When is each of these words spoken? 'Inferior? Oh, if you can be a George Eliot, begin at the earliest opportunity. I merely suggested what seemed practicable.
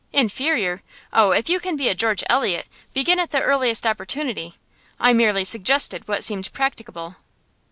'Inferior? 0.13 0.81
Oh, 1.13 1.29
if 1.29 1.47
you 1.47 1.59
can 1.59 1.75
be 1.75 1.87
a 1.87 1.93
George 1.93 2.23
Eliot, 2.27 2.65
begin 2.91 3.19
at 3.19 3.29
the 3.29 3.39
earliest 3.39 3.85
opportunity. 3.85 4.55
I 4.99 5.13
merely 5.13 5.45
suggested 5.45 6.07
what 6.07 6.23
seemed 6.23 6.51
practicable. 6.53 7.17